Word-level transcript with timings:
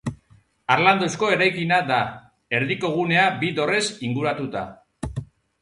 Harlanduzko 0.75 1.29
eraikina 1.33 1.77
da, 1.91 1.99
erdiko 2.61 2.93
gunea 2.97 3.29
bi 3.45 3.55
dorrez 3.61 3.85
inguratuta. 4.09 4.69